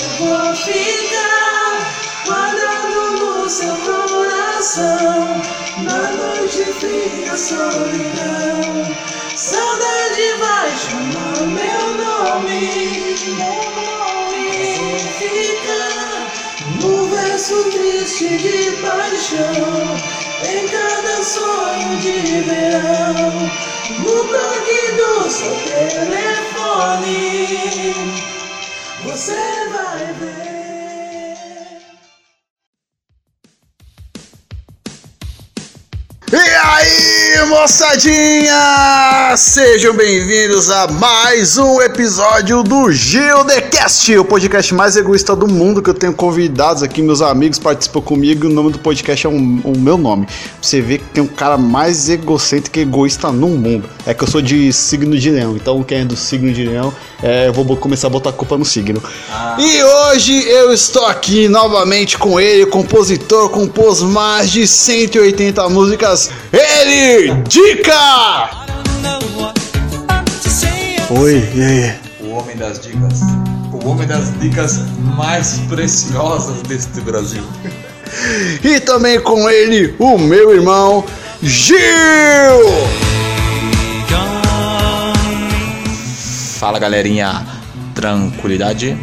Eu 0.00 0.08
vou 0.16 0.56
ficar 0.56 1.92
guardando 2.24 3.12
no 3.20 3.50
seu 3.50 3.76
coração. 3.76 5.42
Na 5.82 6.12
noite 6.12 6.64
fria, 6.80 7.36
solidão. 7.36 8.96
Saudade 9.36 10.32
vai 10.38 10.74
chamar 10.78 11.42
meu 11.42 11.94
nome. 12.02 13.16
Vou 13.36 14.98
ficar 15.18 16.32
no 16.80 17.06
verso 17.08 17.64
triste 17.64 18.38
de 18.38 18.72
paixão. 18.80 19.98
Em 20.42 20.66
cada 20.68 21.22
sonho 21.22 21.98
de 21.98 22.40
verão. 22.40 23.14
No 23.98 24.24
toque 24.24 24.92
do 24.96 25.30
seu 25.30 25.54
telefone. 25.66 27.12
Você 29.04 29.34
vai 29.34 30.12
ver. 30.12 30.42
E 36.32 36.36
aí, 36.36 37.21
moçadinha! 37.40 39.34
Sejam 39.36 39.94
bem-vindos 39.94 40.70
a 40.70 40.86
mais 40.88 41.56
um 41.56 41.80
episódio 41.80 42.62
do 42.62 42.92
GildeCast, 42.92 44.16
o 44.18 44.24
podcast 44.24 44.74
mais 44.74 44.96
egoísta 44.96 45.34
do 45.34 45.48
mundo, 45.48 45.82
que 45.82 45.88
eu 45.90 45.94
tenho 45.94 46.12
convidados 46.12 46.82
aqui, 46.82 47.00
meus 47.02 47.22
amigos 47.22 47.58
participam 47.58 48.00
comigo, 48.02 48.44
e 48.44 48.48
o 48.48 48.50
nome 48.52 48.70
do 48.70 48.78
podcast 48.78 49.26
é 49.26 49.30
um- 49.30 49.60
o 49.64 49.76
meu 49.78 49.96
nome. 49.96 50.26
Pra 50.26 50.34
você 50.60 50.80
ver 50.80 50.98
que 50.98 51.04
tem 51.06 51.22
um 51.22 51.26
cara 51.26 51.56
mais 51.56 52.08
egocêntrico 52.08 52.78
e 52.78 52.82
egoísta 52.82 53.32
no 53.32 53.48
mundo. 53.48 53.88
É 54.06 54.12
que 54.12 54.22
eu 54.22 54.28
sou 54.28 54.42
de 54.42 54.72
signo 54.72 55.18
de 55.18 55.30
leão, 55.30 55.56
então 55.56 55.82
quem 55.82 56.00
é 56.00 56.04
do 56.04 56.16
signo 56.16 56.52
de 56.52 56.64
leão, 56.66 56.92
é, 57.22 57.48
eu 57.48 57.52
vou 57.52 57.76
começar 57.76 58.08
a 58.08 58.10
botar 58.10 58.30
a 58.30 58.32
culpa 58.32 58.58
no 58.58 58.64
signo. 58.64 59.02
E 59.58 59.82
hoje 59.82 60.46
eu 60.48 60.72
estou 60.72 61.06
aqui 61.06 61.48
novamente 61.48 62.18
com 62.18 62.38
ele, 62.38 62.66
compositor, 62.66 63.48
compôs 63.48 64.00
mais 64.02 64.50
de 64.50 64.66
180 64.66 65.68
músicas, 65.68 66.30
ele, 66.52 67.21
Dica! 67.22 68.50
Oi, 71.10 71.52
e 71.54 71.62
aí? 71.62 71.94
O 72.20 72.30
homem 72.30 72.56
das 72.56 72.80
dicas. 72.80 73.20
O 73.72 73.88
homem 73.88 74.08
das 74.08 74.36
dicas 74.40 74.80
mais 75.16 75.58
preciosas 75.68 76.62
deste 76.62 77.00
Brasil. 77.00 77.44
E 78.62 78.78
também 78.78 79.18
com 79.18 79.48
ele, 79.48 79.94
o 79.98 80.18
meu 80.18 80.52
irmão, 80.54 81.02
Gil! 81.42 81.78
Fala 86.58 86.78
galerinha, 86.78 87.46
tranquilidade? 87.94 88.98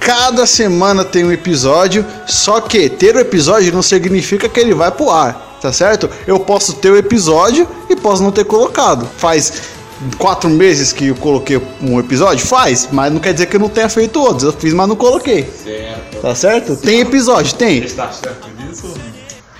Cada 0.00 0.46
semana 0.46 1.04
tem 1.04 1.22
um 1.22 1.30
episódio, 1.30 2.06
só 2.26 2.62
que 2.62 2.88
ter 2.88 3.14
o 3.14 3.20
episódio 3.20 3.74
não 3.74 3.82
significa 3.82 4.48
que 4.48 4.58
ele 4.58 4.72
vai 4.72 4.90
pro 4.90 5.10
ar, 5.10 5.55
tá 5.60 5.72
certo? 5.72 6.08
Eu 6.26 6.38
posso 6.38 6.74
ter 6.74 6.90
o 6.90 6.96
episódio 6.96 7.68
e 7.88 7.96
posso 7.96 8.22
não 8.22 8.30
ter 8.30 8.44
colocado. 8.44 9.08
Faz 9.16 9.76
quatro 10.18 10.48
meses 10.50 10.92
que 10.92 11.08
eu 11.08 11.14
coloquei 11.16 11.60
um 11.80 11.98
episódio? 11.98 12.46
Faz, 12.46 12.88
mas 12.92 13.12
não 13.12 13.20
quer 13.20 13.32
dizer 13.32 13.46
que 13.46 13.56
eu 13.56 13.60
não 13.60 13.68
tenha 13.68 13.88
feito 13.88 14.20
outros. 14.20 14.44
Eu 14.44 14.52
fiz, 14.52 14.72
mas 14.72 14.88
não 14.88 14.96
coloquei. 14.96 15.42
Certo. 15.44 16.20
Tá 16.20 16.34
certo? 16.34 16.76
Tem 16.76 17.00
episódio, 17.00 17.54
tem. 17.54 17.78
Está 17.78 18.10
certo 18.10 18.48
disso? 18.58 18.92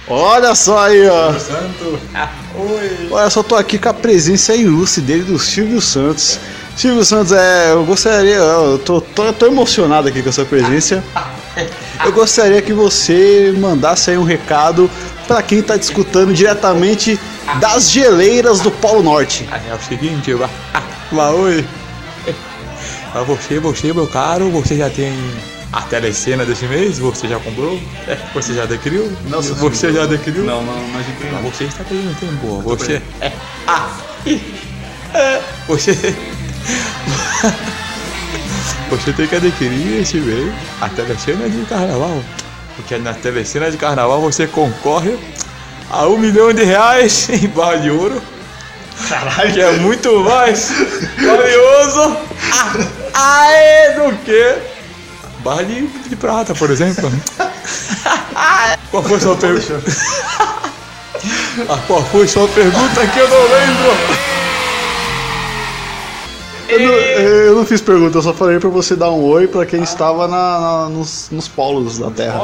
Olha 0.09 0.55
só 0.55 0.87
aí, 0.87 1.09
ó. 1.09 1.33
Santo. 1.33 1.99
Oi. 2.55 3.09
Olha, 3.11 3.29
só 3.29 3.43
tô 3.43 3.57
aqui 3.57 3.77
com 3.79 3.89
a 3.89 3.95
presença 3.95 4.55
ilustre 4.55 5.03
dele, 5.03 5.23
do 5.23 5.39
Silvio 5.39 5.81
Santos. 5.81 6.39
Silvio 6.77 7.05
Santos, 7.05 7.33
é, 7.33 7.73
eu 7.73 7.85
gostaria, 7.85 8.37
eu 8.37 8.79
tô, 8.79 9.01
tô, 9.01 9.33
tô 9.33 9.47
emocionado 9.47 10.09
aqui 10.09 10.23
com 10.23 10.29
a 10.29 10.33
sua 10.33 10.45
presença. 10.45 11.03
Eu 12.05 12.13
gostaria 12.13 12.61
que 12.61 12.75
você 12.75 13.55
mandasse 13.59 14.11
aí 14.11 14.19
um 14.19 14.23
recado 14.23 14.91
pra 15.27 15.43
quem 15.43 15.63
tá 15.63 15.79
te 15.79 15.83
escutando 15.83 16.33
diretamente 16.33 17.19
das 17.61 17.91
geleiras 17.91 18.61
do 18.61 18.71
Polo 18.71 19.03
Norte. 19.03 19.49
É 19.69 19.75
o 19.75 19.83
seguinte. 19.83 20.33
Mas 21.13 21.35
oi. 21.35 21.65
Pra 23.13 23.23
você, 23.23 23.59
você, 23.59 23.93
meu 23.93 24.07
caro, 24.07 24.51
você 24.51 24.77
já 24.77 24.91
tem 24.91 25.13
a 25.73 25.83
telecena 25.83 26.45
desse 26.45 26.67
mês? 26.67 26.99
Você 26.99 27.29
já 27.29 27.39
comprou? 27.39 27.81
É, 28.07 28.19
você 28.35 28.55
já 28.55 28.65
adquiriu? 28.65 29.11
Não, 29.29 29.41
Você 29.41 29.93
já 29.93 30.03
adquiriu? 30.05 30.45
Não, 30.45 30.63
não, 30.63 30.89
não 30.89 31.01
adquiri. 31.01 31.31
Mas 31.33 31.43
você 31.43 31.65
está 31.65 31.85
perdendo 31.85 32.19
tempo. 32.19 32.61
Você. 32.63 33.01
É. 33.21 33.33
Ah! 33.67 33.89
é, 35.15 35.41
Você. 35.69 35.93
Você 38.91 39.13
tem 39.13 39.27
que 39.27 39.35
adquirir 39.35 40.01
esse 40.03 40.17
mês 40.19 40.53
a 40.81 40.89
telecena 40.89 41.49
de 41.49 41.65
carnaval. 41.67 42.23
Porque 42.77 42.99
na 42.99 43.15
telecena 43.15 43.71
de 43.71 43.77
carnaval 43.77 44.21
você 44.21 44.47
concorre 44.47 45.19
a 45.91 46.07
um 46.07 46.19
milhão 46.19 46.53
de 46.53 46.63
reais 46.63 47.29
em 47.31 47.49
barra 47.49 47.77
de 47.77 47.91
ouro. 47.91 48.23
Caralho! 49.09 49.53
Que 49.53 49.61
é 49.61 49.73
muito 49.73 50.21
mais 50.21 50.71
valioso 51.19 52.17
ah, 53.15 53.45
aê, 53.45 53.93
do 53.93 54.17
que 54.25 54.57
barra 55.41 55.65
de, 55.65 55.87
de 55.87 56.17
prata, 56.17 56.55
por 56.55 56.71
exemplo. 56.71 57.11
Qual 58.91 59.03
foi 59.03 59.21
sua 59.21 59.37
pergunta? 59.37 59.83
Ah, 61.69 61.79
qual 61.89 62.05
foi 62.05 62.29
sua 62.29 62.47
pergunta 62.49 63.07
que 63.07 63.19
eu 63.19 63.29
não 63.29 63.43
lembro? 63.43 64.26
Eu 66.69 66.81
não, 66.81 66.95
eu 66.95 67.55
não 67.57 67.65
fiz 67.67 67.81
pergunta, 67.81 68.19
eu 68.19 68.23
só 68.23 68.35
falei 68.35 68.59
pra 68.59 68.69
você 68.69 68.97
dar 68.97 69.11
um 69.11 69.23
oi 69.25 69.47
pra 69.47 69.65
quem 69.65 69.83
estava 69.83 70.27
na, 70.27 70.61
na- 70.61 70.89
nos, 70.89 71.29
nos 71.31 71.47
polos 71.49 71.99
da 71.99 72.11
Terra. 72.11 72.41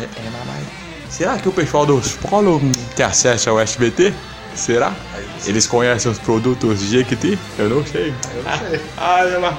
É, 0.00 0.04
é, 0.04 1.06
Será 1.10 1.36
que 1.38 1.48
o 1.48 1.52
pessoal 1.52 1.84
dos 1.86 2.12
polos 2.12 2.60
tem 2.94 3.04
acesso 3.06 3.50
ao 3.50 3.58
SBT? 3.58 4.12
Será? 4.54 4.92
Eles 5.46 5.66
conhecem 5.66 6.10
os 6.10 6.18
produtos 6.18 6.80
Jequiti? 6.80 7.38
Eu 7.58 7.68
não 7.68 7.84
sei. 7.84 8.12
Eu 8.34 8.42
não 8.42 8.68
sei. 8.70 8.80
Ai, 8.96 9.34
ela... 9.34 9.58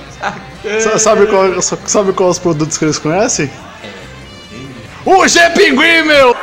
Sa- 0.81 0.97
Sabe 0.99 1.27
qual, 1.27 1.61
sabe 1.61 2.13
qual 2.13 2.29
os 2.29 2.39
produtos 2.39 2.77
que 2.77 2.85
eles 2.85 2.97
conhecem? 2.99 3.49
O 5.05 5.27
G 5.27 5.39
Pinguim, 5.51 6.03
meu! 6.03 6.35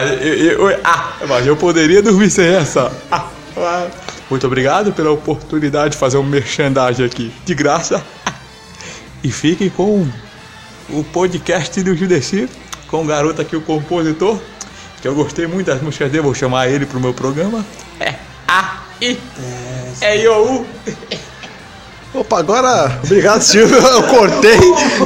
Mas 0.00 0.22
eu, 0.26 0.70
eu- 0.70 0.80
ah, 0.84 1.12
mas 1.28 1.46
eu 1.46 1.56
poderia 1.56 2.02
dormir 2.02 2.30
sem 2.30 2.46
essa. 2.46 2.90
Ah, 3.10 3.26
ah. 3.56 3.86
Muito 4.28 4.46
obrigado 4.46 4.92
pela 4.92 5.10
oportunidade 5.10 5.90
de 5.92 5.96
fazer 5.98 6.16
um 6.16 6.22
merchandising 6.22 7.04
aqui 7.04 7.32
de 7.44 7.54
graça. 7.54 8.04
E 9.22 9.30
fiquem 9.30 9.68
com 9.68 10.06
o 10.88 11.04
podcast 11.04 11.82
do 11.82 11.94
Judeci, 11.96 12.48
com 12.88 13.02
o 13.02 13.06
garoto 13.06 13.42
aqui, 13.42 13.56
o 13.56 13.60
compositor, 13.60 14.38
que 15.02 15.08
eu 15.08 15.14
gostei 15.14 15.46
muito 15.46 15.66
das 15.66 15.82
músicas 15.82 16.10
dele, 16.10 16.22
vou 16.22 16.34
chamar 16.34 16.68
ele 16.68 16.86
pro 16.86 17.00
meu 17.00 17.12
programa. 17.12 17.64
É 17.98 18.14
A, 18.48 18.82
I, 19.02 19.18
é 20.00 20.16
I, 20.22 20.28
O, 20.28 20.60
U. 20.60 20.66
Opa, 22.12 22.40
agora. 22.40 22.98
Obrigado, 23.04 23.40
Silvio. 23.40 23.76
Eu 23.86 24.02
cortei. 24.04 24.58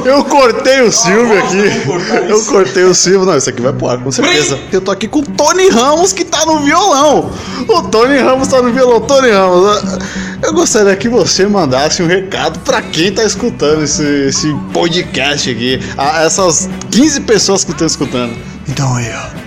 Eu 0.05 0.23
cortei 0.23 0.81
o 0.81 0.91
Silvio 0.91 1.37
aqui. 1.37 2.29
Eu 2.29 2.43
cortei 2.45 2.83
o 2.83 2.95
Silvio. 2.95 3.25
Não, 3.25 3.37
isso 3.37 3.49
aqui 3.49 3.61
vai 3.61 3.73
pro 3.73 3.87
ar, 3.87 4.03
com 4.03 4.11
certeza. 4.11 4.59
Eu 4.71 4.81
tô 4.81 4.89
aqui 4.89 5.07
com 5.07 5.19
o 5.19 5.23
Tony 5.23 5.69
Ramos, 5.69 6.11
que 6.11 6.25
tá 6.25 6.45
no 6.45 6.59
violão. 6.61 7.31
O 7.67 7.81
Tony 7.83 8.17
Ramos 8.17 8.47
tá 8.47 8.59
no 8.61 8.73
violão. 8.73 9.01
Tony 9.01 9.29
Ramos, 9.29 9.99
eu 10.41 10.53
gostaria 10.53 10.95
que 10.95 11.07
você 11.07 11.45
mandasse 11.45 12.01
um 12.01 12.07
recado 12.07 12.59
pra 12.59 12.81
quem 12.81 13.11
tá 13.11 13.23
escutando 13.23 13.83
esse, 13.83 14.03
esse 14.27 14.51
podcast 14.73 15.49
aqui. 15.49 15.79
A 15.97 16.23
essas 16.23 16.67
15 16.89 17.21
pessoas 17.21 17.63
que 17.63 17.71
estão 17.71 17.85
escutando. 17.85 18.35
Então 18.67 18.95
aí, 18.95 19.11
ó. 19.13 19.45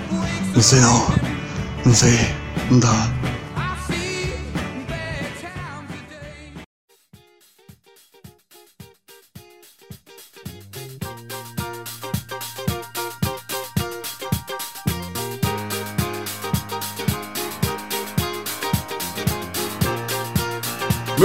Não 0.54 0.62
sei 0.62 0.78
não. 0.80 1.06
Não 1.84 1.94
sei. 1.94 2.19
Não 2.70 2.78
dá. 2.78 3.08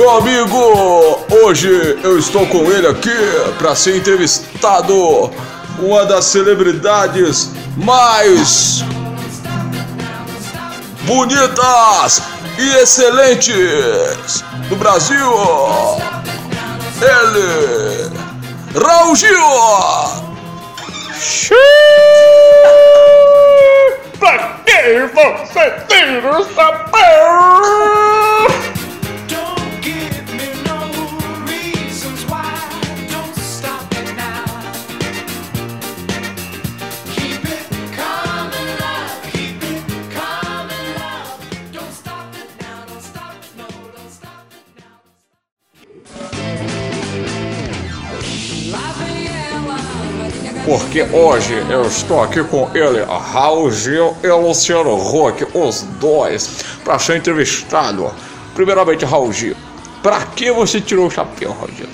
Meu 0.04 0.18
amigo, 0.18 1.26
hoje 1.32 1.98
eu 2.04 2.20
estou 2.20 2.46
com 2.48 2.70
ele 2.70 2.86
aqui 2.86 3.16
para 3.58 3.74
ser 3.74 3.96
entrevistado, 3.96 5.32
uma 5.80 6.06
das 6.06 6.26
celebridades 6.26 7.52
mais 7.78 8.84
bonitas 11.04 12.22
e 12.58 12.76
excelentes 12.82 14.44
do 14.68 14.76
Brasil. 14.76 15.32
Ele, 17.02 18.12
Raul 18.86 19.16
Gil. 19.16 19.40
Pra 24.20 24.60
que 24.66 25.00
você 25.16 25.74
tira 25.88 26.42
o 26.42 26.54
chapéu? 26.54 27.94
Porque 50.78 51.04
hoje 51.04 51.54
eu 51.70 51.84
estou 51.86 52.24
aqui 52.24 52.44
com 52.46 52.68
ele, 52.74 53.04
Raul 53.04 53.72
Gil 53.72 54.18
e 54.24 54.28
Luciano 54.28 54.96
Huck, 54.96 55.46
os 55.54 55.84
dois, 56.00 56.64
para 56.84 56.98
ser 56.98 57.18
entrevistado. 57.18 58.12
Primeiramente, 58.56 59.06
Raul 59.06 59.32
Gil, 59.32 59.56
pra 60.02 60.22
que 60.22 60.52
você 60.52 60.82
tirou 60.82 61.06
o 61.06 61.12
chapéu, 61.12 61.52
Raul 61.52 61.70
Gil? 61.78 61.88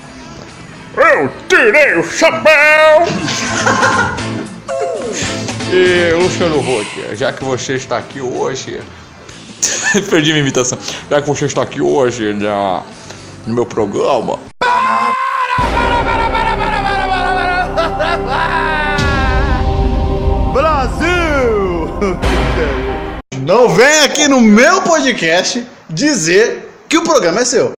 Eu 0.95 1.29
tirei 1.49 1.97
o 1.97 2.03
chapéu! 2.03 3.05
e 5.73 6.13
Luciano 6.13 6.59
Huck, 6.59 7.17
já 7.17 7.33
que 7.33 7.43
você 7.43 7.73
está 7.73 7.97
aqui 7.97 8.21
hoje. 8.21 8.79
Perdi 10.09 10.29
minha 10.29 10.39
imitação. 10.39 10.77
Já 11.09 11.21
que 11.21 11.27
você 11.27 11.47
está 11.47 11.63
aqui 11.63 11.81
hoje 11.81 12.33
na, 12.33 12.83
no 13.45 13.55
meu 13.55 13.65
programa. 13.65 14.39
Não 23.49 23.67
vem 23.67 24.01
aqui 24.01 24.27
no 24.27 24.39
meu 24.39 24.83
podcast 24.83 25.67
dizer 25.89 26.71
que 26.87 26.99
o 26.99 27.03
programa 27.03 27.41
é 27.41 27.45
seu. 27.45 27.71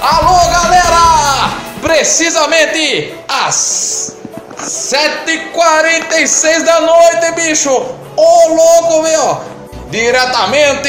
Alô, 0.00 0.50
galera! 0.50 1.50
Precisamente 1.82 3.12
às 3.28 4.16
7h46 4.56 6.64
da 6.64 6.80
noite, 6.80 7.30
bicho! 7.32 7.70
Ô, 8.16 8.48
louco, 8.48 9.02
meu! 9.02 9.42
Diretamente 9.90 10.88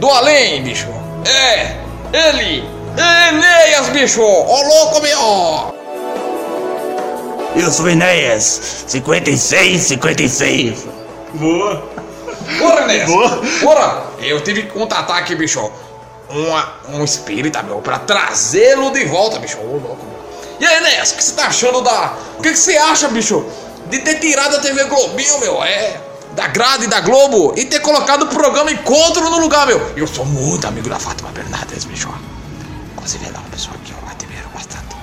do 0.00 0.08
além, 0.08 0.62
bicho! 0.62 0.88
É, 1.26 1.76
ele, 2.14 2.64
Enéas, 3.28 3.90
bicho! 3.90 4.22
Ô, 4.22 4.62
louco, 4.62 5.02
meu! 5.02 5.69
Eu 7.56 7.70
sou 7.70 7.88
Enéas, 7.88 8.84
56, 8.86 9.82
56. 9.82 10.86
Boa! 11.34 11.82
Porra, 12.58 12.82
Enéas! 12.82 13.10
Porra! 13.60 14.04
Eu 14.20 14.40
tive 14.40 14.62
que 14.62 14.68
contratar 14.68 15.18
aqui, 15.18 15.34
bicho, 15.34 15.70
uma, 16.28 16.74
um 16.90 17.04
espírita, 17.04 17.62
meu, 17.62 17.78
pra 17.78 17.98
trazê-lo 17.98 18.90
de 18.92 19.04
volta, 19.04 19.38
bicho. 19.38 19.58
Ô, 19.58 19.72
louco, 19.72 20.06
meu. 20.06 20.20
E 20.60 20.66
aí, 20.66 20.76
Enéas, 20.76 21.10
o 21.10 21.16
que 21.16 21.24
você 21.24 21.32
tá 21.32 21.46
achando 21.46 21.80
da. 21.80 22.14
O 22.38 22.42
que 22.42 22.50
que 22.50 22.58
você 22.58 22.76
acha, 22.76 23.08
bicho, 23.08 23.44
de 23.86 23.98
ter 23.98 24.20
tirado 24.20 24.56
a 24.56 24.60
TV 24.60 24.84
Globinho, 24.84 25.40
meu? 25.40 25.62
É. 25.64 26.00
Da 26.32 26.46
grade 26.46 26.86
da 26.86 27.00
Globo 27.00 27.54
e 27.56 27.64
ter 27.64 27.80
colocado 27.80 28.22
o 28.22 28.26
programa 28.28 28.70
Encontro 28.70 29.28
no 29.28 29.40
lugar, 29.40 29.66
meu. 29.66 29.80
Eu 29.96 30.06
sou 30.06 30.24
muito 30.24 30.66
amigo 30.66 30.88
da 30.88 30.98
Fátima 30.98 31.30
Bernardes, 31.30 31.84
bicho. 31.84 32.08
Inclusive, 32.92 33.26
ela 33.26 33.36
é 33.36 33.40
uma 33.40 33.48
pessoa 33.48 33.76
que 33.84 33.90
eu 33.90 33.98
admiro 34.08 34.48
bastante. 34.54 34.96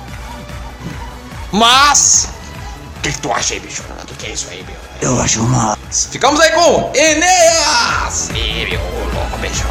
Mas. 1.51 2.36
Que, 3.07 3.13
que 3.13 3.19
tu 3.19 3.31
acha 3.31 3.53
aí, 3.53 3.59
bicho? 3.61 3.83
O 3.83 4.15
que 4.15 4.25
é 4.25 4.31
isso 4.31 4.47
aí, 4.51 4.65
meu? 4.65 4.75
Eu 5.01 5.21
acho 5.21 5.41
uma. 5.41 5.77
Ficamos 5.89 6.41
aí 6.41 6.51
com 6.51 6.91
Enéas! 6.93 8.29
E 8.35 8.67
meu 8.69 8.81
louco, 9.13 9.37
bicho. 9.37 9.65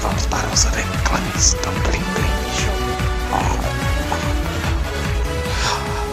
Vamos 0.00 0.26
para 0.26 0.48
os 0.52 0.64
reclames 0.64 1.54
do 1.54 1.70
bicho. 1.70 2.68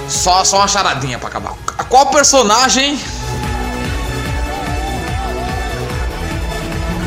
Só, 0.07 0.43
só 0.43 0.57
uma 0.57 0.67
charadinha 0.67 1.17
pra 1.17 1.29
acabar. 1.29 1.53
Qual 1.89 2.11
personagem. 2.11 2.99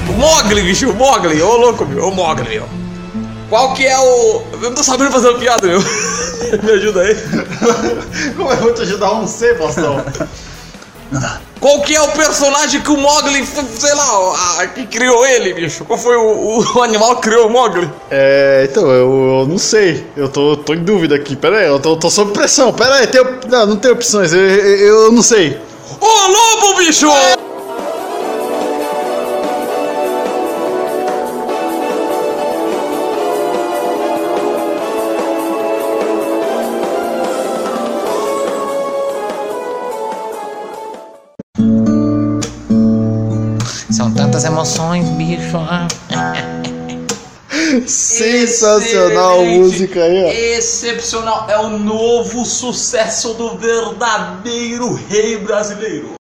O 0.09 0.13
Mogli, 0.15 0.63
bicho, 0.63 0.91
o 0.91 0.95
Mogli, 0.95 1.41
ô 1.41 1.57
louco, 1.57 1.87
meu, 1.87 2.09
o 2.09 2.15
Mogli, 2.15 2.49
meu. 2.49 2.69
Qual 3.49 3.73
que 3.75 3.87
é 3.87 3.97
o. 3.97 4.43
Eu 4.55 4.71
não 4.71 4.75
tô 4.75 4.83
sabendo 4.83 5.13
fazer 5.13 5.33
piada, 5.39 5.69
meu. 5.69 5.81
Me 6.63 6.71
ajuda 6.73 7.01
aí. 7.03 7.17
Como 8.37 8.51
eu 8.51 8.57
vou 8.57 8.75
te 8.75 8.83
ajudar? 8.83 9.09
Eu 9.09 9.15
não 9.17 9.27
sei, 9.29 9.55
Faustão. 9.55 10.05
Qual 11.61 11.81
que 11.83 11.95
é 11.95 12.01
o 12.01 12.09
personagem 12.09 12.81
que 12.81 12.91
o 12.91 12.97
Mogli, 12.97 13.47
sei 13.47 13.95
lá, 13.95 14.61
a- 14.61 14.67
que 14.67 14.87
criou 14.87 15.25
ele, 15.27 15.53
bicho? 15.53 15.85
Qual 15.85 15.99
foi 15.99 16.17
o, 16.17 16.65
o 16.75 16.81
animal 16.83 17.17
que 17.17 17.23
criou 17.29 17.47
o 17.47 17.51
Mogli? 17.51 17.89
É, 18.11 18.67
então, 18.69 18.91
eu, 18.91 19.41
eu 19.41 19.47
não 19.49 19.59
sei. 19.59 20.05
Eu 20.17 20.29
tô, 20.29 20.57
tô 20.57 20.75
em 20.75 20.83
dúvida 20.83 21.15
aqui. 21.15 21.37
Pera 21.37 21.59
aí, 21.59 21.67
eu 21.67 21.79
tô, 21.79 21.97
tô 21.97 22.11
sob 22.11 22.33
pressão. 22.33 22.73
Pera 22.73 22.97
aí, 22.97 23.07
tem, 23.07 23.23
não, 23.49 23.67
não 23.67 23.77
tem 23.77 23.91
opções. 23.93 24.33
Eu, 24.33 24.41
eu, 24.41 25.03
eu 25.05 25.13
não 25.13 25.23
sei. 25.23 25.61
O 26.01 26.07
lobo, 26.07 26.79
bicho! 26.79 27.07
São 27.07 27.52
emoções, 45.03 45.17
bicho. 45.17 45.59
Sensacional 47.87 49.43
Excelente. 49.43 49.59
música 49.59 50.05
aí, 50.05 50.25
ó. 50.25 50.29
Excepcional. 50.29 51.47
É 51.49 51.59
o 51.59 51.71
novo 51.71 52.45
sucesso 52.45 53.35
do 53.35 53.57
verdadeiro 53.57 54.95
rei 55.09 55.37
brasileiro. 55.39 56.13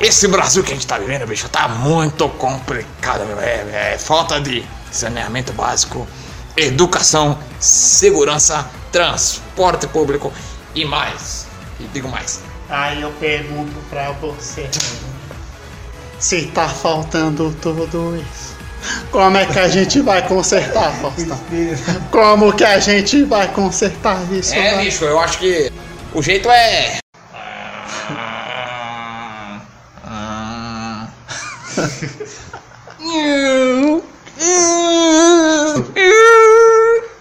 Esse 0.00 0.28
Brasil 0.28 0.62
que 0.62 0.72
a 0.72 0.74
gente 0.74 0.86
tá 0.86 0.98
vivendo, 0.98 1.26
bicho, 1.26 1.48
tá 1.48 1.68
muito 1.68 2.28
complicado, 2.30 3.24
meu. 3.26 3.40
É, 3.40 3.94
é 3.94 3.98
falta 3.98 4.40
de 4.40 4.64
saneamento 4.90 5.52
básico, 5.52 6.06
educação, 6.56 7.38
segurança, 7.58 8.68
transporte 8.92 9.86
público 9.86 10.32
e 10.74 10.84
mais. 10.84 11.46
E 11.80 11.84
digo 11.84 12.08
mais. 12.08 12.40
Aí 12.68 13.02
eu 13.02 13.10
pergunto 13.12 13.74
pra 13.88 14.10
você: 14.12 14.68
se 16.24 16.46
tá 16.46 16.66
faltando 16.66 17.54
tudo 17.60 18.16
isso, 18.16 18.56
como 19.10 19.36
é 19.36 19.44
que 19.44 19.58
a 19.58 19.68
gente 19.68 20.00
vai 20.00 20.26
consertar, 20.26 20.90
Faustão? 20.94 21.38
Como 22.10 22.50
que 22.54 22.64
a 22.64 22.78
gente 22.78 23.24
vai 23.24 23.46
consertar 23.48 24.22
isso? 24.32 24.54
É, 24.54 24.74
vai? 24.74 24.84
bicho, 24.86 25.04
eu 25.04 25.20
acho 25.20 25.38
que 25.38 25.70
o 26.14 26.22
jeito 26.22 26.48
é. 26.50 26.96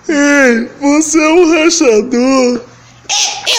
Ei, 0.08 0.72
você 0.80 1.22
é 1.22 1.30
um 1.30 1.64
rachador. 1.64 2.62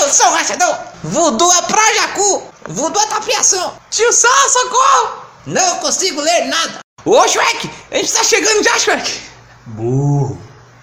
Eu 0.01 0.09
sou 0.09 0.27
o 0.27 0.31
rachador! 0.31 0.79
Voodoo 1.03 1.53
é 1.53 1.63
pra 1.63 1.95
Jacu! 1.97 2.45
Voodoo 2.67 3.03
é 3.03 3.07
tapiação! 3.09 3.75
Tio 3.91 4.11
Sam, 4.11 4.49
socorro! 4.49 5.24
Não 5.47 5.77
consigo 5.79 6.21
ler 6.21 6.47
nada! 6.47 6.79
Ô 7.05 7.27
Shrek! 7.29 7.71
A 7.91 7.97
gente 7.97 8.13
tá 8.13 8.25
chegando 8.25 8.65
já, 8.65 8.79
Shrek! 8.79 9.21
Burro. 9.67 10.39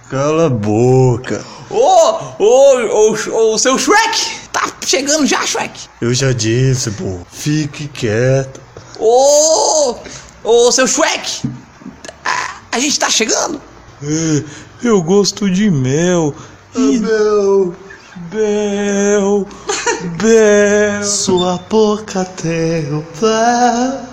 Cala 0.09 0.47
a 0.47 0.49
boca. 0.49 1.43
Ô, 1.69 2.19
ô, 2.37 3.13
ô, 3.13 3.53
ô, 3.53 3.57
seu 3.57 3.77
Shrek! 3.77 4.39
Tá 4.51 4.71
chegando 4.85 5.25
já, 5.25 5.45
Shrek! 5.45 5.87
Eu 6.01 6.13
já 6.13 6.31
disse, 6.31 6.89
burro. 6.91 7.25
Fique 7.31 7.87
quieto. 7.87 8.61
Ô! 8.99 9.95
Ô, 10.43 10.71
seu 10.71 10.87
Shrek! 10.87 11.49
A, 12.23 12.55
a 12.73 12.79
gente 12.79 12.99
tá 12.99 13.09
chegando! 13.09 13.59
É, 14.03 14.43
eu 14.83 15.01
gosto 15.01 15.49
de 15.49 15.71
mel. 15.71 16.35
E 16.75 16.99
Meu, 16.99 17.75
Bel, 18.29 19.47
Bel. 20.21 21.03
sua 21.03 21.57
boca 21.69 22.23
tem 22.25 22.93
o 22.93 23.01
pé. 23.19 24.10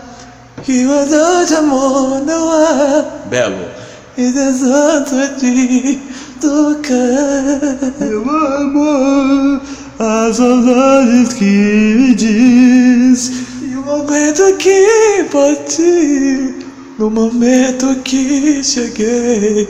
Que 0.64 0.84
uma 0.84 1.04
dor 1.06 1.46
de 1.46 1.54
amor 1.54 2.20
não 2.24 2.50
há. 2.50 3.02
Belo. 3.26 3.68
E 4.16 4.30
desanto 4.32 5.14
de 5.38 6.00
tocar. 6.40 7.94
Meu 8.00 8.22
amor, 8.22 9.60
as 9.98 10.36
saudades 10.36 11.34
que 11.34 11.44
me 11.44 12.14
diz. 12.14 13.30
E 13.62 13.76
o 13.76 13.82
momento 13.82 14.56
que 14.58 15.24
parti, 15.30 16.66
no 16.98 17.10
momento 17.10 17.94
que 18.02 18.62
cheguei, 18.62 19.68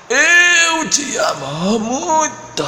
Eu 0.10 0.88
te 0.88 1.18
amo 1.18 1.80
muito. 1.80 2.64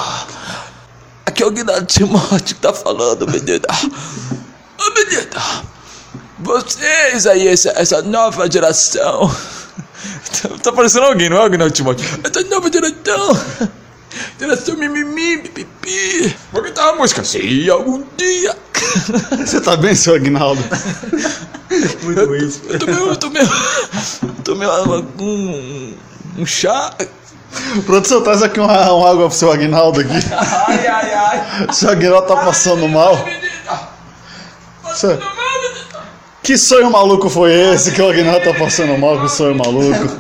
Aqui 1.25 1.43
é 1.43 1.45
o 1.45 1.51
Guinaldo 1.51 1.85
Timóteo 1.85 2.55
que 2.55 2.55
tá 2.55 2.73
falando, 2.73 3.27
menina. 3.27 3.67
Ô, 4.79 4.91
menina, 4.91 5.63
vocês 6.39 7.27
aí, 7.27 7.47
essa, 7.47 7.69
essa 7.75 8.01
nova 8.01 8.49
geração. 8.49 9.29
Tá, 10.41 10.49
tá 10.63 10.71
parecendo 10.71 11.05
alguém, 11.05 11.29
não 11.29 11.37
é 11.37 11.45
o 11.45 11.49
Guinaldo 11.49 11.73
Timóteo? 11.73 12.07
Essa 12.23 12.41
nova 12.43 12.71
geração. 12.71 13.77
Geração 14.39 14.75
mimimi, 14.75 15.37
pipipi. 15.39 16.35
Que 16.53 16.61
cantar 16.61 16.89
a 16.89 16.95
música. 16.95 17.23
Se 17.23 17.69
algum 17.69 18.03
dia. 18.17 18.55
Você 19.31 19.61
tá 19.61 19.75
bem, 19.75 19.93
seu 19.93 20.15
Agnaldo? 20.15 20.63
Muito 22.03 22.25
ruim. 22.25 22.51
Eu 22.69 22.79
tomei, 22.79 22.95
eu 22.95 23.15
tomei, 23.15 23.41
eu 23.43 24.43
tomei 24.43 24.67
um, 25.19 25.93
um 26.37 26.45
chá. 26.45 26.95
Produção, 27.85 28.21
traz 28.21 28.41
aqui 28.43 28.59
uma, 28.59 28.91
uma 28.93 29.09
água 29.09 29.27
pro 29.27 29.37
seu 29.37 29.51
Agnaldo 29.51 29.99
aqui. 30.01 30.13
Ai, 30.67 30.87
ai, 30.87 31.13
ai. 31.13 31.67
Seu 31.73 31.89
Agnaldo 31.89 32.27
tá 32.27 32.35
passando 32.37 32.87
mal. 32.87 33.17
Seu- 34.95 35.19
Que 36.43 36.57
sonho 36.57 36.89
maluco 36.89 37.29
foi 37.29 37.51
esse 37.53 37.91
que 37.91 38.01
o 38.01 38.09
Agnaldo 38.09 38.51
tá 38.51 38.53
passando 38.57 38.97
mal? 38.97 39.19
Que 39.21 39.29
sonho 39.29 39.55
maluco. 39.55 40.17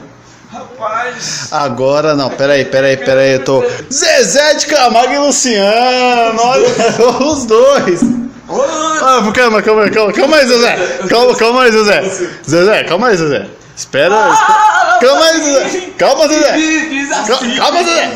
Rapaz. 0.51 1.47
Agora 1.51 2.15
não, 2.15 2.29
peraí, 2.29 2.65
peraí, 2.65 2.97
peraí, 2.97 3.33
eu 3.33 3.43
tô. 3.43 3.63
Zezé 3.91 4.53
de 4.55 4.65
Camargo 4.67 5.13
e 5.13 5.17
Luciano, 5.19 6.39
olha 6.41 6.67
os 7.31 7.45
dois. 7.45 8.01
Ah, 8.49 9.29
calma, 9.33 9.61
calma, 9.61 9.89
calma, 9.89 10.13
calma 10.13 10.37
aí, 10.37 10.47
Zezé. 10.47 10.75
Calma, 11.09 11.35
calma 11.35 11.63
aí, 11.63 11.71
Zezé. 11.71 12.01
Zezé, 12.49 12.83
calma 12.85 13.07
aí, 13.07 13.17
Zezé. 13.17 13.47
Espera, 13.75 14.15
espera. 14.29 14.86
Calma 14.99 15.25
aí, 15.25 15.41
Zezé. 15.41 15.89
Calma, 15.97 16.27
Zezé. 16.27 16.49
Assim. 17.13 17.55
Calma, 17.57 17.83
Zezé. 17.83 18.11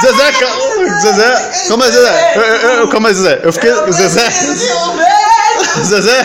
Zezé, 0.00 0.32
calma, 0.32 1.00
Zezé. 1.00 1.68
Calma 1.68 1.84
aí, 1.84 1.90
Zezé. 1.92 2.32
Eu- 2.36 2.42
eu- 2.42 2.70
eu- 2.80 2.88
Calma 2.88 3.08
aí, 3.08 3.14
Zezé. 3.14 3.40
Eu 3.42 3.52
fiquei. 3.52 3.72
Zezé. 3.92 4.30
Zezé. 5.84 6.22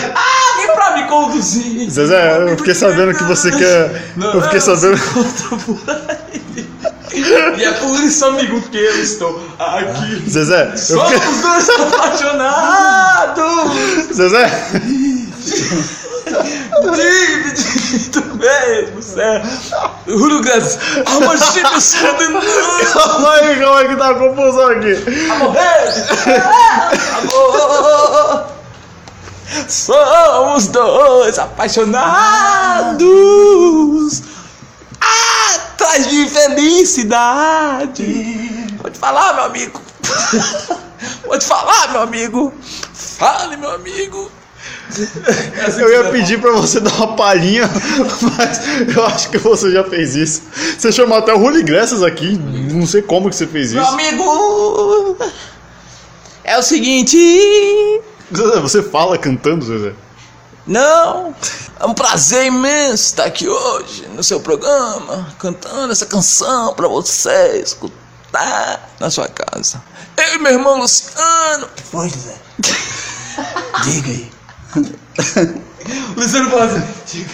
Vem 0.57 0.67
pra 0.75 0.97
me 0.97 1.03
conduzir. 1.07 1.89
Zezé, 1.89 2.37
eu 2.51 2.57
fiquei 2.57 2.75
sabendo 2.75 3.13
que 3.15 3.23
você 3.23 3.51
quer. 3.51 4.03
Eu 4.33 4.41
fiquei 4.43 4.59
sabendo. 4.61 4.97
E 7.13 7.63
é 7.63 7.71
por 7.73 7.99
isso, 8.03 8.25
amigo, 8.25 8.61
que 8.69 8.77
eu 8.77 9.01
estou 9.03 9.41
aqui. 9.57 10.23
Zezé, 10.29 10.71
eu 10.73 10.77
Somos 10.77 11.09
fiquei. 11.11 11.27
dois 11.41 11.69
apaixonados. 11.69 13.43
Zezé. 14.13 14.45
Dito 17.55 18.21
mesmo, 18.35 19.01
certo? 19.01 19.47
Rugas, 20.09 20.77
amor 21.05 21.37
de 21.37 21.59
Amor, 21.61 21.79
Calma 22.93 23.31
aí, 23.33 23.59
calma 23.59 23.79
aí 23.79 23.87
que 23.87 23.95
tá 23.95 24.13
confusão 24.13 24.67
aqui. 24.69 24.93
amor. 25.31 25.55
Somos 29.67 30.67
dois 30.67 31.39
apaixonados 31.39 34.21
atrás 34.99 36.07
de 36.09 36.29
felicidade. 36.29 38.67
Pode 38.81 38.99
falar, 38.99 39.33
meu 39.33 39.45
amigo. 39.45 39.81
Pode 41.25 41.45
falar, 41.45 41.91
meu 41.91 42.01
amigo. 42.01 42.53
Fale, 42.93 43.55
meu 43.57 43.71
amigo. 43.71 44.29
Eu 45.77 45.89
ia 45.91 46.11
pedir 46.11 46.39
pra 46.39 46.51
você 46.51 46.79
dar 46.79 46.93
uma 46.95 47.15
palhinha, 47.15 47.63
mas 48.37 48.95
eu 48.95 49.05
acho 49.05 49.29
que 49.29 49.37
você 49.37 49.71
já 49.71 49.83
fez 49.83 50.15
isso. 50.15 50.43
Você 50.77 50.91
chamou 50.91 51.17
até 51.17 51.33
o 51.33 51.41
Holy 51.41 51.61
Graças 51.63 52.01
aqui, 52.03 52.37
não 52.37 52.85
sei 52.87 53.01
como 53.01 53.29
que 53.29 53.35
você 53.35 53.45
fez 53.47 53.73
Meu 53.73 53.83
isso. 53.83 53.91
amigo. 53.91 55.17
É 56.43 56.57
o 56.57 56.63
seguinte. 56.63 57.17
Zezé, 58.35 58.59
Você 58.59 58.81
fala 58.81 59.17
cantando, 59.17 59.65
Zezé? 59.65 59.93
Não, 60.65 61.33
é 61.79 61.85
um 61.85 61.93
prazer 61.93 62.45
imenso 62.45 63.03
estar 63.03 63.25
aqui 63.25 63.47
hoje 63.47 64.05
no 64.13 64.23
seu 64.23 64.39
programa, 64.39 65.33
cantando 65.39 65.91
essa 65.93 66.05
canção 66.05 66.73
pra 66.73 66.87
você 66.87 67.61
escutar 67.63 68.89
na 68.99 69.09
sua 69.09 69.27
casa. 69.27 69.81
Eu 70.17 70.35
e 70.35 70.39
meu 70.39 70.53
irmão 70.53 70.79
Luciano. 70.79 71.69
Foi, 71.91 72.09
Zé. 72.09 72.35
Diga 73.83 74.09
aí. 74.09 74.36
Luciano 76.15 76.49
fala 76.49 76.65
assim. 76.65 77.25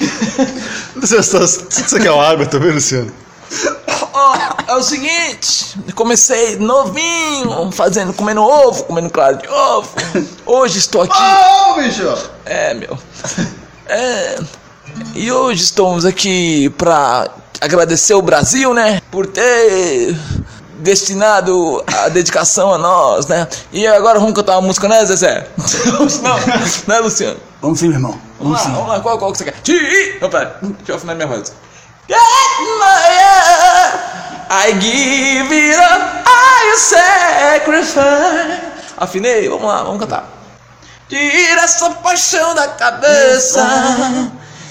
Você, 0.96 1.16
está- 1.18 1.38
você 1.40 2.00
quer 2.00 2.10
uma 2.10 2.26
água 2.26 2.46
também, 2.46 2.72
Luciano? 2.72 3.12
Ó, 4.12 4.36
é 4.68 4.74
o 4.76 4.82
seguinte, 4.82 5.76
comecei 5.94 6.56
novinho, 6.56 7.70
fazendo, 7.72 8.12
comendo 8.12 8.42
ovo, 8.42 8.84
comendo 8.84 9.10
claro 9.10 9.38
de 9.38 9.48
ovo. 9.48 9.88
Hoje 10.46 10.78
estou 10.78 11.02
aqui. 11.02 11.16
Ô, 11.16 11.74
bicho! 11.80 12.30
É, 12.44 12.74
meu. 12.74 12.98
É. 13.88 14.38
E 15.14 15.30
hoje 15.32 15.64
estamos 15.64 16.04
aqui 16.04 16.70
pra 16.76 17.28
agradecer 17.60 18.14
o 18.14 18.22
Brasil, 18.22 18.72
né? 18.74 19.00
Por 19.10 19.26
ter 19.26 20.16
destinado 20.80 21.84
a 21.86 22.08
dedicação 22.08 22.72
a 22.74 22.78
nós, 22.78 23.26
né? 23.26 23.46
E 23.72 23.86
agora 23.86 24.18
vamos 24.18 24.34
cantar 24.34 24.52
uma 24.58 24.66
música, 24.66 24.88
né, 24.88 25.04
Zezé? 25.04 25.48
Não, 26.22 26.38
né, 26.86 27.00
Luciano? 27.00 27.38
Vamos 27.60 27.78
sim, 27.78 27.88
meu 27.88 27.96
irmão. 27.96 28.12
Vamos 28.38 28.38
Vamos 28.38 28.58
lá, 28.58 28.64
sim. 28.64 28.72
vamos 28.72 28.88
lá, 28.88 29.00
qual, 29.00 29.18
qual 29.18 29.32
que 29.32 29.38
você 29.38 29.44
quer? 29.44 29.60
Ti! 29.62 30.18
Não, 30.20 30.30
pera, 30.30 30.58
deixa 30.62 30.92
eu 30.92 30.96
afinar 30.96 31.14
minha 31.14 31.26
voz. 31.26 31.52
Get 32.08 32.18
my 32.78 33.10
I 34.52 34.72
give 34.80 35.52
it 35.52 35.78
up, 35.78 36.24
I 36.26 36.76
sacrifice. 36.76 38.00
Afinei, 38.96 39.48
vamos 39.48 39.66
lá, 39.66 39.82
vamos 39.84 40.00
cantar. 40.00 40.28
Tira 41.08 41.62
essa 41.62 41.90
paixão 41.90 42.54
da 42.54 42.68
cabeça. 42.68 43.64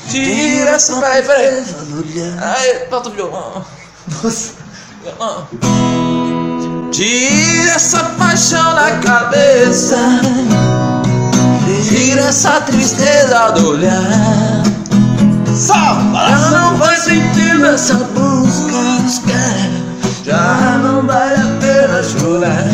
Tira 0.10 0.72
essa. 0.72 1.00
Peraí, 1.00 1.24
peraí. 1.24 1.64
Aí, 2.42 2.88
falta 2.90 3.10
o 3.10 3.12
violão. 3.12 3.66
Nossa. 4.24 4.54
Violão. 5.04 5.48
Tira 6.92 7.72
essa 7.72 8.04
paixão 8.18 8.76
da 8.76 8.98
cabeça. 9.00 9.98
Tira 11.88 12.22
essa 12.22 12.62
tristeza 12.62 13.52
do 13.52 13.70
olhar. 13.70 14.64
Já 15.56 16.50
não 16.52 16.78
faz 16.78 17.04
sentido 17.04 17.66
essa 17.66 17.96
busca. 17.96 18.80
Já 20.24 20.78
não 20.84 21.06
vale 21.06 21.36
a 21.36 21.60
pena 21.60 22.04
chorar. 22.04 22.66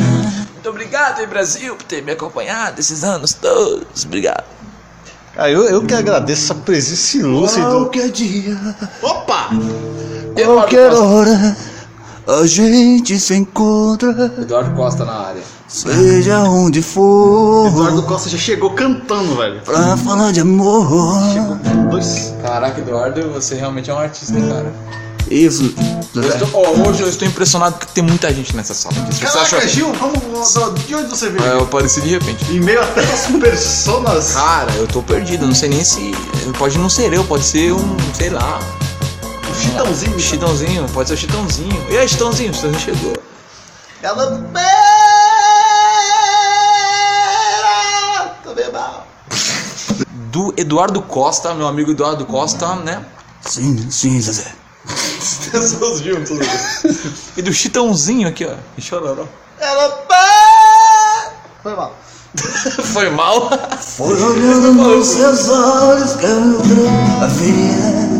Muito 0.53 0.69
obrigado, 0.69 1.21
hein, 1.21 1.27
Brasil, 1.27 1.75
por 1.75 1.83
ter 1.83 2.01
me 2.01 2.11
acompanhado 2.11 2.79
esses 2.79 3.03
anos 3.03 3.33
todos. 3.33 4.03
Obrigado. 4.05 4.43
Ah, 5.37 5.49
eu, 5.49 5.63
eu 5.65 5.85
que 5.85 5.93
agradeço 5.93 6.45
essa 6.45 6.55
presença 6.55 7.17
ilustre 7.17 7.61
do. 7.61 7.69
Qualquer 7.69 8.09
dia, 8.09 8.57
Opa! 9.01 9.49
qualquer 10.43 10.91
hora, 10.93 11.57
a 12.27 12.45
gente 12.47 13.19
se 13.19 13.35
encontra, 13.35 14.09
Eduardo 14.39 14.75
Costa 14.75 15.05
na 15.05 15.13
área. 15.13 15.41
seja 15.67 16.39
onde 16.43 16.81
for, 16.81 17.67
Eduardo 17.67 18.03
Costa 18.03 18.29
já 18.29 18.37
chegou 18.37 18.71
cantando, 18.71 19.35
velho. 19.35 19.61
pra 19.61 19.95
falar 19.97 20.31
de 20.31 20.39
amor. 20.39 20.87
Dois. 21.91 22.33
Caraca, 22.41 22.79
Eduardo, 22.79 23.29
você 23.31 23.55
realmente 23.55 23.89
é 23.89 23.93
um 23.93 23.99
artista, 23.99 24.33
hein, 24.37 24.47
cara. 24.49 24.73
Isso, 25.29 25.73
Eu 26.13 26.21
estou- 26.21 26.49
ó, 26.53 26.87
hoje 26.87 27.01
eu 27.01 27.09
estou 27.09 27.27
impressionado 27.27 27.77
porque 27.77 27.91
tem 27.95 28.03
muita 28.03 28.31
gente 28.31 28.55
nessa 28.55 28.75
sala. 28.75 28.93
Você 29.11 29.25
Caraca, 29.25 29.57
acha- 29.57 29.67
Gil, 29.67 29.91
vamos. 29.93 30.53
De 30.85 30.93
onde 30.95 31.09
você 31.09 31.29
veio? 31.29 31.43
É, 31.43 31.53
eu 31.53 31.63
apareci 31.63 31.99
de 32.01 32.09
repente. 32.09 32.45
Em 32.51 32.59
meio 32.59 32.79
a 32.79 32.85
tantas 32.85 33.25
personas. 33.41 34.33
Cara, 34.33 34.71
eu 34.73 34.85
tô 34.87 35.01
perdido, 35.01 35.47
não 35.47 35.55
sei 35.55 35.69
nem 35.69 35.83
se. 35.83 36.11
Pode 36.59 36.77
não 36.77 36.89
ser 36.89 37.11
eu, 37.11 37.23
pode 37.23 37.43
ser 37.43 37.73
um, 37.73 37.97
sei 38.13 38.29
lá. 38.29 38.59
Chitãozinho. 39.65 40.19
Chitãozinho, 40.19 40.89
pode 40.93 41.09
ser 41.09 41.15
o 41.15 41.17
Chitãozinho. 41.17 41.87
E 41.89 41.97
aí, 41.97 42.07
Chitãozinho, 42.07 42.51
o 42.51 42.53
Chitãozinho 42.53 42.79
chegou. 42.79 43.13
Ela. 44.01 44.25
Tô 48.43 48.53
bem 48.53 48.71
mal. 48.71 49.07
Do 50.31 50.53
Eduardo 50.57 51.01
Costa, 51.01 51.53
meu 51.53 51.67
amigo 51.67 51.91
Eduardo 51.91 52.25
Costa, 52.25 52.75
né? 52.75 53.03
sim, 53.41 53.89
sim, 53.89 54.21
Zezé. 54.21 54.53
Seus 55.19 55.99
juntos. 55.99 56.37
E 57.35 57.41
do 57.41 57.51
Chitãozinho 57.51 58.27
aqui, 58.27 58.45
ó. 58.45 58.55
E 58.77 58.81
chororó. 58.81 59.25
Ela. 59.59 60.05
Foi 61.63 61.75
mal. 61.75 61.95
Foi 62.93 63.09
mal? 63.09 63.49
Foi 63.81 64.21
olhando 64.21 64.73
nos 64.73 65.07
seus 65.07 65.49
olhos 65.49 66.15
que 66.17 66.25
eu 66.25 66.59
havia. 67.23 68.14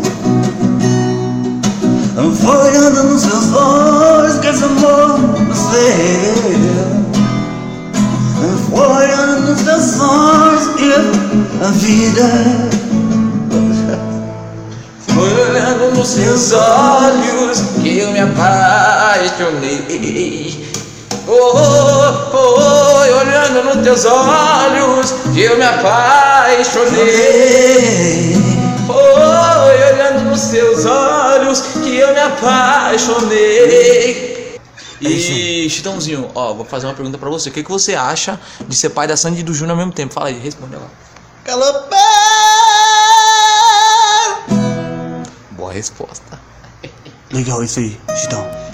Foi 2.16 2.56
olhando 2.56 3.02
nos 3.02 3.20
seus 3.20 3.52
olhos 3.52 4.38
que 4.38 4.46
esse 4.46 4.64
amor 4.64 5.18
nos 5.18 5.58
veio. 5.70 7.04
Foi 8.70 8.86
olhando 8.86 9.50
nos 9.50 9.60
seus 9.60 10.00
olhos 10.00 10.66
que 10.76 10.94
a 11.62 11.70
vida. 11.72 12.30
Foi 15.08 15.30
olhando 15.42 15.94
nos 15.94 16.08
seus 16.08 16.52
olhos 16.52 17.60
que 17.82 17.98
eu 17.98 18.10
me 18.12 18.20
apaixonei. 18.20 19.76
Oh, 21.28 21.32
oh, 21.34 22.30
oh, 22.32 23.00
olhando 23.20 23.62
nos 23.62 23.84
teus 23.84 24.06
olhos 24.06 25.12
que 25.34 25.42
eu 25.42 25.58
me 25.58 25.66
apaixonei. 25.66 26.76
Foi 28.86 29.12
nos 30.36 30.42
seus 30.42 30.84
olhos 30.84 31.62
que 31.62 31.96
eu 31.96 32.12
me 32.12 32.20
apaixonei. 32.20 33.56
E, 35.00 35.68
Chitãozinho, 35.70 36.30
ó, 36.34 36.52
vou 36.52 36.66
fazer 36.66 36.86
uma 36.86 36.92
pergunta 36.94 37.16
pra 37.16 37.30
você. 37.30 37.48
O 37.48 37.52
que, 37.52 37.62
que 37.62 37.70
você 37.70 37.94
acha 37.94 38.38
de 38.68 38.76
ser 38.76 38.90
pai 38.90 39.06
da 39.06 39.16
Sandy 39.16 39.40
e 39.40 39.42
do 39.42 39.54
Júnior 39.54 39.70
ao 39.72 39.78
mesmo 39.78 39.92
tempo? 39.92 40.12
Fala 40.12 40.28
aí, 40.28 40.38
responde 40.38 40.74
agora. 40.74 40.90
Galopé! 41.44 41.96
Boa 45.52 45.72
resposta. 45.72 46.38
Legal 47.32 47.64
isso 47.64 47.78
aí, 47.78 47.98
Chitão. 48.14 48.65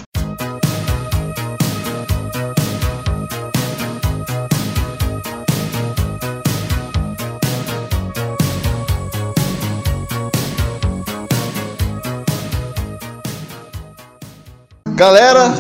Galera, 15.02 15.52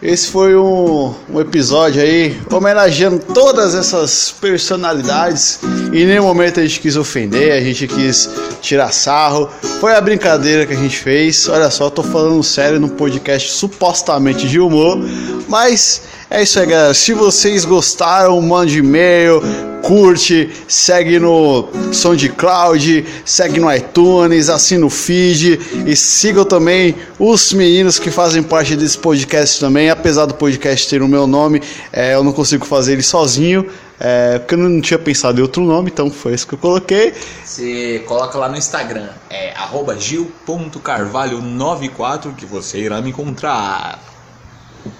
esse 0.00 0.28
foi 0.28 0.54
um, 0.54 1.12
um 1.28 1.40
episódio 1.40 2.00
aí 2.00 2.40
homenageando 2.48 3.18
todas 3.18 3.74
essas 3.74 4.30
personalidades. 4.40 5.58
Em 5.92 6.06
nenhum 6.06 6.22
momento 6.22 6.60
a 6.60 6.62
gente 6.62 6.78
quis 6.78 6.96
ofender, 6.96 7.50
a 7.50 7.60
gente 7.60 7.88
quis 7.88 8.30
tirar 8.62 8.92
sarro. 8.92 9.50
Foi 9.80 9.92
a 9.92 10.00
brincadeira 10.00 10.64
que 10.64 10.72
a 10.72 10.76
gente 10.76 10.98
fez. 10.98 11.48
Olha 11.48 11.68
só, 11.68 11.86
eu 11.86 11.90
tô 11.90 12.04
falando 12.04 12.40
sério 12.44 12.78
num 12.78 12.90
podcast 12.90 13.50
supostamente 13.50 14.46
de 14.46 14.60
humor. 14.60 15.00
Mas 15.48 16.02
é 16.28 16.42
isso 16.42 16.58
aí, 16.58 16.66
galera. 16.66 16.92
Se 16.92 17.12
vocês 17.12 17.64
gostaram, 17.64 18.40
mande 18.40 18.78
e-mail, 18.78 19.40
curte, 19.82 20.50
segue 20.66 21.20
no 21.20 21.68
SoundCloud, 21.92 23.06
segue 23.24 23.60
no 23.60 23.72
iTunes, 23.72 24.48
assina 24.48 24.84
o 24.84 24.90
feed 24.90 25.60
e 25.86 25.94
sigam 25.94 26.44
também 26.44 26.96
os 27.18 27.52
meninos 27.52 28.00
que 28.00 28.10
fazem 28.10 28.42
parte 28.42 28.74
desse 28.74 28.98
podcast 28.98 29.60
também. 29.60 29.88
Apesar 29.88 30.26
do 30.26 30.34
podcast 30.34 30.88
ter 30.88 31.00
o 31.02 31.08
meu 31.08 31.28
nome, 31.28 31.62
é, 31.92 32.14
eu 32.14 32.24
não 32.24 32.32
consigo 32.32 32.66
fazer 32.66 32.94
ele 32.94 33.02
sozinho, 33.02 33.64
é, 34.00 34.40
porque 34.40 34.54
eu 34.54 34.58
não 34.58 34.80
tinha 34.80 34.98
pensado 34.98 35.38
em 35.38 35.42
outro 35.42 35.62
nome, 35.62 35.90
então 35.92 36.10
foi 36.10 36.34
isso 36.34 36.48
que 36.48 36.54
eu 36.54 36.58
coloquei. 36.58 37.14
Você 37.44 38.02
coloca 38.06 38.36
lá 38.36 38.48
no 38.48 38.56
Instagram, 38.56 39.10
é 39.30 39.52
arroba 39.52 39.96
gil.carvalho94 39.96 42.34
que 42.34 42.44
você 42.44 42.78
irá 42.78 43.00
me 43.00 43.10
encontrar. 43.10 44.15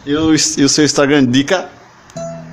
E 0.05 0.15
o, 0.15 0.35
e 0.35 0.65
o 0.65 0.69
seu 0.69 0.85
Instagram 0.85 1.27
dica. 1.27 1.69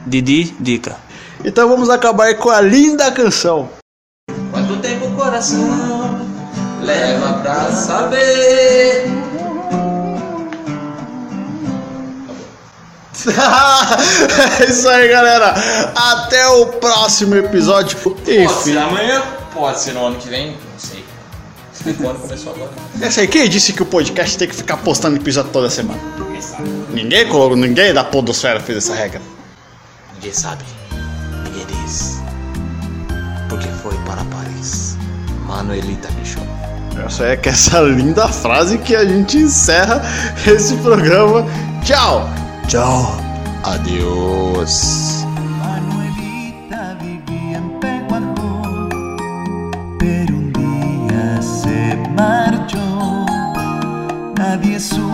Didi, 0.05 0.55
dica. 0.59 0.97
Então 1.43 1.67
vamos 1.67 1.89
acabar 1.89 2.35
com 2.35 2.49
a 2.49 2.61
linda 2.61 3.11
canção. 3.11 3.69
Quanto 4.51 4.77
tempo 4.77 5.07
o 5.07 5.15
coração 5.15 6.19
leva 6.81 7.33
pra 7.41 7.71
saber? 7.71 9.05
é 14.61 14.65
isso 14.65 14.87
aí, 14.89 15.07
galera. 15.07 15.53
Até 15.95 16.45
o 16.47 16.65
próximo 16.67 17.35
episódio. 17.35 17.97
Pode 17.99 18.51
ser 18.63 18.77
amanhã, 18.77 19.21
pode 19.53 19.79
ser 19.79 19.93
no 19.93 20.05
ano 20.07 20.17
que 20.17 20.27
vem, 20.27 20.57
ano 21.89 22.19
começou 22.19 22.53
agora. 22.53 22.71
Essa 23.01 23.21
aí, 23.21 23.27
quem 23.27 23.47
disse 23.49 23.73
que 23.73 23.83
o 23.83 23.85
podcast 23.85 24.37
tem 24.37 24.47
que 24.47 24.55
ficar 24.55 24.77
postando 24.77 25.17
episódio 25.17 25.51
toda 25.51 25.69
semana? 25.69 25.99
Ninguém 26.17 26.41
sabe. 26.41 26.69
Ninguém 26.93 27.27
colocou, 27.27 27.57
ninguém 27.57 27.93
da 27.93 28.03
podosfera 28.03 28.59
fez 28.59 28.77
essa 28.79 28.95
regra. 28.95 29.21
Ninguém 30.15 30.33
sabe. 30.33 30.63
Ninguém 31.45 31.65
diz. 31.83 32.21
Porque 33.49 33.67
foi 33.81 33.95
para 34.05 34.23
Paris. 34.25 34.97
Manuelita 35.45 36.09
Bichon. 36.11 36.45
Essa 37.05 37.25
é 37.25 37.37
que 37.37 37.49
essa 37.49 37.79
linda 37.81 38.27
frase 38.27 38.77
que 38.77 38.95
a 38.95 39.03
gente 39.03 39.37
encerra 39.37 40.01
esse 40.45 40.75
programa. 40.77 41.45
Tchau! 41.83 42.29
Tchau. 42.67 43.17
Adeus. 43.63 45.12
Jesús. 54.83 55.12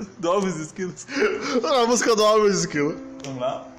Esquilo. 0.00 0.10
Do 0.18 0.30
esquilo. 0.30 0.32
Alves 0.32 0.56
Esquilos. 0.56 1.06
A 1.64 1.86
música 1.86 2.14
do 2.14 2.24
Alves 2.24 2.60
Esquilo. 2.60 2.96
Vamos 3.24 3.40
lá. 3.40 3.73